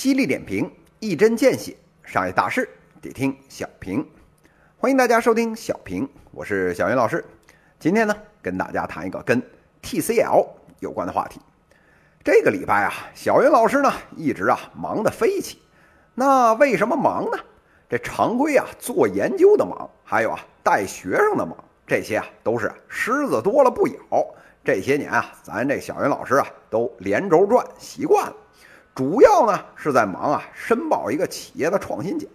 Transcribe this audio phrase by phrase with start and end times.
[0.00, 2.66] 犀利点评，一针见血，商业大事
[3.02, 4.02] 得听小平。
[4.78, 7.22] 欢迎大家收听小平，我是小云老师。
[7.78, 9.42] 今天呢，跟大家谈一个跟
[9.82, 11.38] TCL 有关的话题。
[12.24, 15.58] 这个礼拜啊，小云老师呢一直啊忙得飞起。
[16.14, 17.36] 那为什么忙呢？
[17.86, 21.54] 这常规啊做研究的忙，还有啊带学生的忙，
[21.86, 24.26] 这些啊都是狮子多了不咬。
[24.64, 28.34] 这些年啊，咱这小云老师啊都连轴转习惯了。
[29.00, 32.28] 主要呢是在忙啊，申报一个企业的创新奖。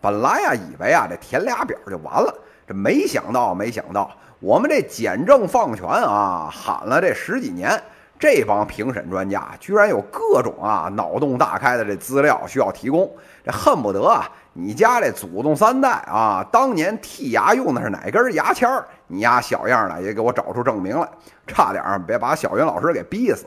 [0.00, 2.34] 本来啊，以为啊这填俩表就完了，
[2.66, 7.80] 这没想到，没想到我们这简政放权啊，喊了这十几年，
[8.18, 13.08] 这帮评审专家居然有各种啊脑洞大开的这资料需要提供。
[13.44, 18.84] 这恨不得啊，你家这祖宗三代啊，当年剔牙用的是哪根牙签儿？
[19.06, 21.08] 你丫小样的也给我找出证明来，
[21.46, 23.46] 差点别把小云老师给逼死。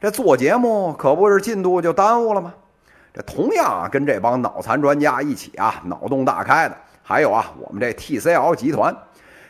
[0.00, 2.54] 这做节目可不是进度就耽误了吗？
[3.12, 8.96] 这同样啊，跟这帮脑残专家一起啊，脑洞大开的，还有啊，我们这 TCL 集团。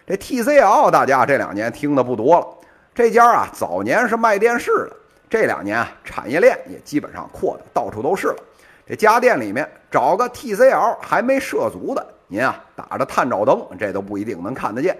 [0.04, 2.46] 这 TCL 大家这两年听的不多了，
[2.92, 4.96] 这家啊，早年是卖电视的，
[5.28, 8.36] 这两年啊，产业链也基本上扩的到处都是了。
[8.88, 14.98] 这家电里面找个 TCL 还没涉足的，您啊，打着探照灯，这都不一定能看得见。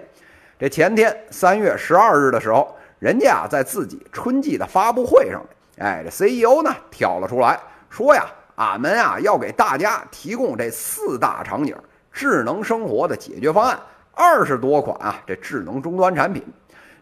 [0.57, 2.73] 这前天三月十二日的时候。
[3.01, 5.43] 人家啊，在自己春季的发布会上，
[5.79, 11.75] 哎，这 CEO 呢跳了出来，说呀，俺们啊要给大家提供这四大场景
[12.11, 13.79] 智能生活的解决方案，
[14.13, 16.43] 二十多款啊这智能终端产品。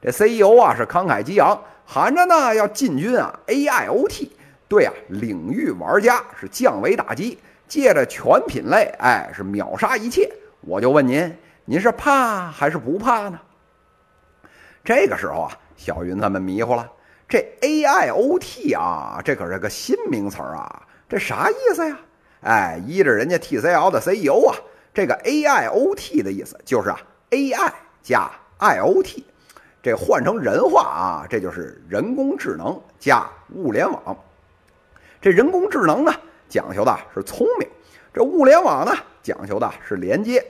[0.02, 4.30] 这 CEO 啊是慷慨激昂，喊着呢要进军啊 AIoT，
[4.70, 10.31] 对啊领域玩家是降维打击，借着全品类，哎是秒杀一切。
[10.61, 13.38] 我就问您，您是怕还是不怕呢？
[14.83, 15.52] 这个时候啊。
[15.80, 16.91] 小云他们迷糊了，
[17.25, 21.98] 这 AIoT 啊，这可是个新名词啊，这啥意思呀？
[22.42, 24.55] 哎，依着人家 TCL 的 CEO 啊，
[24.93, 26.99] 这个 AIoT 的意思就是啊
[27.30, 27.71] ，AI
[28.03, 29.23] 加 IoT，
[29.81, 34.17] 这换成人话啊，这就是人工智能加物联网。
[35.21, 36.14] 这人工智能呢，
[36.49, 37.65] 讲究的是聪明；
[38.14, 38.93] 这物联网呢，
[39.23, 40.45] 讲究的是连接。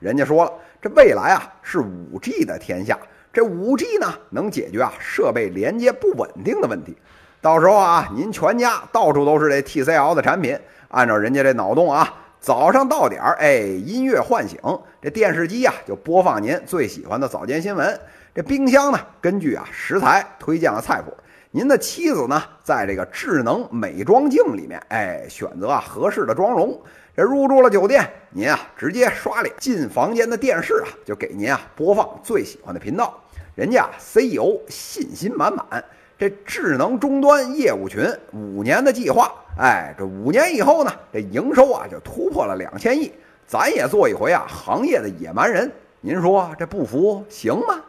[0.00, 0.52] 人家说了，
[0.82, 2.98] 这未来啊，是 5G 的天下。
[3.36, 6.96] 这五 G 呢，能解决啊设备连接不稳定的问题。
[7.42, 10.58] 到时候啊，您全家到处都是这 TCL 的产品，
[10.88, 12.10] 按照人家这脑洞啊，
[12.40, 14.58] 早上到点儿，哎，音乐唤醒，
[15.02, 18.00] 这电视机呀就播放您最喜欢的早间新闻。
[18.34, 21.14] 这冰箱呢，根据啊食材推荐了菜谱。
[21.50, 26.80] 您的妻子呢，在这个智能美妆镜里面，哎，选择啊合适的妆容。
[27.14, 33.22] 这入住了酒店，您啊直接刷脸进房间的电视啊，就给您啊播放最喜欢的频道。
[33.56, 35.82] 人家 CEO 信心满满，
[36.18, 43.10] 这智能终端业务群五年的计划，哎，这五年以后呢，这营收啊就突破了两千亿，
[43.46, 45.72] 咱也做一回啊行业的野蛮人，
[46.02, 47.80] 您说这不服行吗？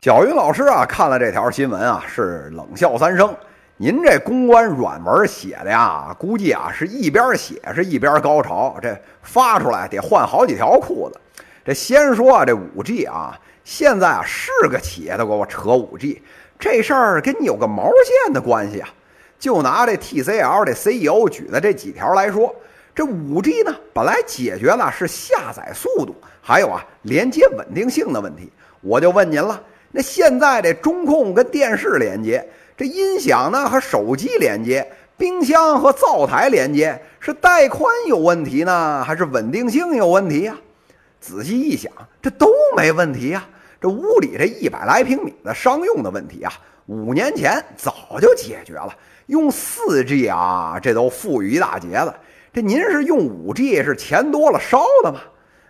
[0.00, 3.32] 小云老师啊看了这条新闻啊是冷笑三声，
[3.76, 11.20] 您这公关软文写的呀，估计啊是一边写是一边高潮，这发出来得换好几条裤子。
[11.66, 13.36] 这先说啊这五 G 啊。
[13.64, 16.22] 现在啊，是个企业都给我扯五 G，
[16.56, 17.90] 这事儿跟你有个毛
[18.24, 18.88] 线的关系啊？
[19.40, 22.54] 就拿这 TCL 这 CEO 举的这几条来说，
[22.94, 28.52] 这五 G 呢，本来解决的是下载速度，还有啊连接稳定性的问题。
[28.80, 29.60] 我就问您了，
[29.90, 40.56] 那现在这中控跟电视连接，这音响呢和手机连接，冰箱和灶台连接，是带宽有问题呢，还是稳定性有问题呀？
[41.20, 43.44] 仔细一想，这都没问题呀。
[43.80, 46.52] 这屋里这一百来平米的商用的问题啊，
[46.86, 48.88] 五年前早就解决了。
[49.26, 52.14] 用四 G 啊，这都富裕一大截了。
[52.52, 55.20] 这您是用五 G 是钱多了烧的吗？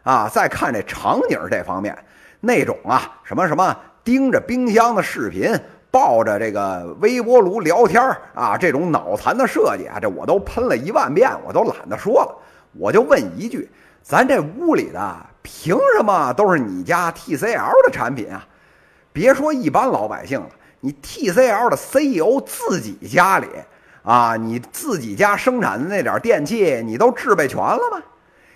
[0.04, 1.96] 啊，再看这场景这方面，
[2.38, 5.52] 那种啊什么什么盯着冰箱的视频，
[5.90, 8.00] 抱着这个微波炉聊天
[8.34, 12.36] 啊，这种脑残的设计啊，这我都喷了一万遍，我都懒得说了。
[12.78, 13.68] 我就问一句，
[14.08, 15.26] 咱这屋里的。
[15.42, 18.46] 凭什么都是你家 TCL 的产品啊？
[19.12, 20.48] 别说一般老百姓了，
[20.80, 23.46] 你 TCL 的 CEO 自己家里
[24.02, 28.02] 啊，你自己家生产的那点电器，你都制备全了吗？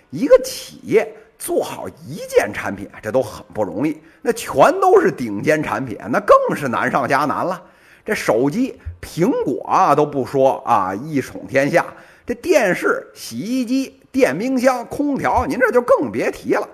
[0.09, 7.61] 一个企业做好一件产品，这都很不容易，那全都是顶尖产品，那更是难上加难了。
[8.05, 11.85] 这手机，苹果啊都不说啊，一统天下。
[12.25, 16.67] 这电视、洗衣机、电冰箱、空调，您这就更别提了。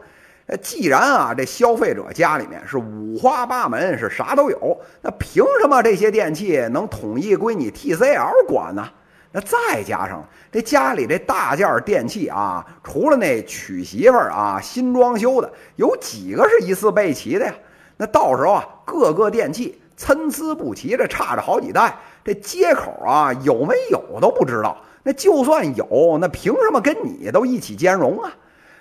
[0.45, 8.87] 那既然啊，这消费者家里面是五花八门，是啥都有，那凭什么这些电器能统一归你 TCL 管呢？
[9.33, 17.53] 那再加上这家里这大件电器啊，除了那娶媳妇儿啊新装修的，有几个是一次备齐的呀？
[17.97, 21.93] 那到时候啊，各个电器参差不齐，这差着好几代，
[22.23, 24.77] 这接口啊有没有都不知道。
[25.07, 28.30] 那就算有，那凭什么跟你都一起兼容啊？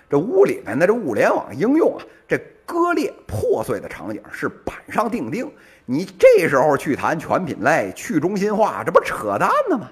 [0.09, 5.49] 这屋里面的这物联网应用啊，这割裂破碎的场景是板上钉钉。
[5.85, 9.89] 你这时候去谈全品类、去中心化，这不扯淡呢吗？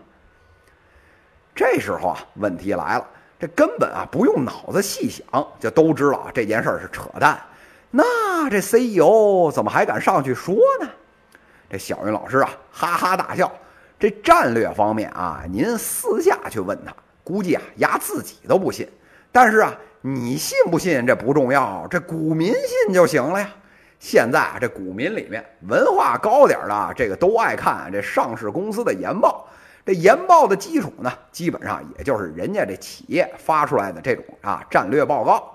[1.55, 3.07] 这时候啊，问题来了，
[3.39, 7.41] 这根本啊不用脑子细想，就都知道这件事儿是扯淡。
[7.91, 10.89] 那这 CEO 怎么还敢上去说呢？
[11.69, 13.49] 这小云老师啊，哈哈大笑。
[14.05, 16.93] 这战略方面啊，您私下去问他，
[17.23, 18.87] 估计啊，丫自己都不信。
[19.31, 23.49] 但是啊，你信不信这不重要，这股民信就行了呀。
[23.97, 29.47] 现在啊，这股民里面文化高点的，这个都爱看这上市公司的研报。
[29.83, 35.51] 这研报的基础呢，基本上也就是人家这企业发出来的这种啊战略报告。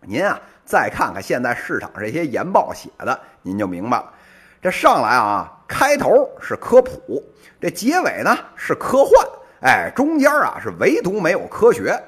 [0.00, 4.10] 您啊，再看看现在市场这些研报写的，您就明白了。
[4.62, 7.22] 这上来啊，开头是科普，
[7.60, 9.28] 这结尾呢是科幻，
[9.60, 11.98] 哎，中间啊是唯独没有科学。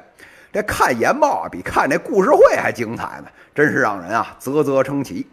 [0.52, 5.26] 这看研报啊，比看这故事会还精彩呢，真是让人啊啧啧称奇。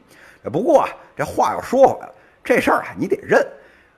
[0.51, 2.13] 不过啊，这话又说回来了，
[2.43, 3.45] 这事儿啊你得认。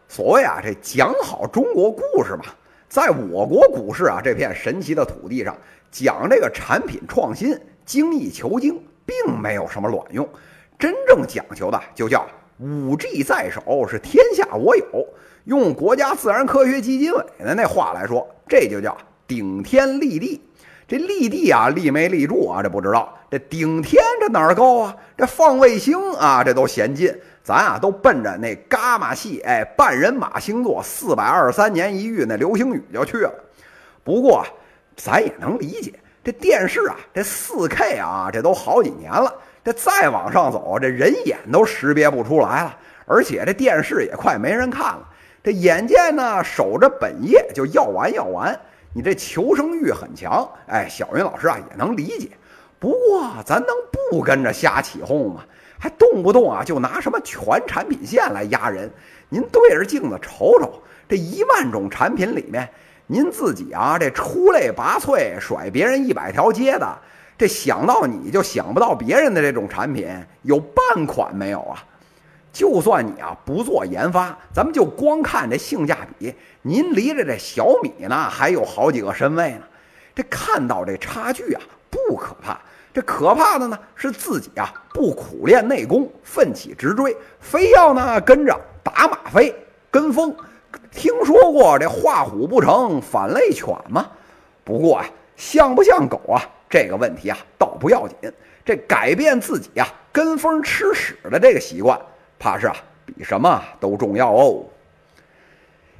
[0.07, 2.45] 所谓啊，这讲好中国故事嘛，
[2.88, 5.57] 在我国股市啊这片神奇的土地上，
[5.91, 10.27] 讲这个产品创新、精益求精，并没有什么卵用。
[10.77, 12.25] 真正讲求的就叫
[12.59, 15.07] 五 G 在手，是天下我有。
[15.45, 20.42] 用国家自然科学基金委的那话来说，这就叫顶天立地。
[20.88, 22.63] 这立地啊，立没立住啊？
[22.63, 23.13] 这不知道。
[23.30, 24.95] 这顶天这哪儿高啊？
[25.18, 27.13] 这放卫星啊，这都嫌近。
[27.44, 33.33] 咱啊都奔着那伽马系哎半人马星座四百二十三年一遇那流星雨就去了。
[34.04, 34.45] 不过
[34.98, 35.94] 咱也能理解，
[36.24, 39.33] 这电视啊，这四 K 啊，这都好几年了。
[39.68, 42.74] 这再往上走，这人眼都识别不出来了。
[43.06, 45.06] 而且这电视也快没人看了。
[45.44, 48.58] 这眼见呢，守着本业就要完要完。
[48.94, 52.30] 你这求生欲很强，哎，小云老师啊也能理解。
[52.80, 53.68] 不过咱能
[54.10, 55.44] 不跟着瞎起哄吗？
[55.78, 58.90] 还动不动啊就拿什么全产品线来压人？
[59.28, 62.69] 您对着镜子瞅瞅，这一万种产品里面，
[63.06, 66.98] 您自己啊这出类拔萃，甩别人一百条街的，
[67.38, 70.07] 这想到你就想不到别人的这种产品
[70.42, 71.84] 有半款没有啊？
[72.51, 79.62] 就算你啊不做研发，咱们就光看这性价比，您离着这小米呢还有好几个身位呢。
[80.16, 81.62] 这看到这差距啊
[81.92, 82.60] 不可怕，
[82.92, 89.54] 这可怕的呢是自己啊不苦练内功，奋起直追，非要呢跟着打马飞
[89.92, 90.36] 跟风。
[90.92, 94.07] 听说过这画虎不成反类犬吗？
[94.63, 95.06] 不过啊，
[95.36, 98.16] 像不像狗啊这个问题啊倒不要紧，
[98.66, 102.00] 这改变自己啊跟风吃屎的这个习惯。
[102.40, 102.75] 怕是啊，
[103.06, 104.64] 比什么都重要哦。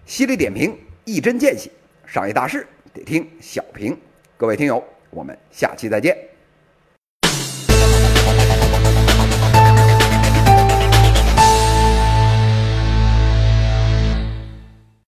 [0.06, 1.72] 犀利点评，一针见血，
[2.06, 3.98] 商业大事得听小平。
[4.38, 6.37] 各位听友，我们下期再见。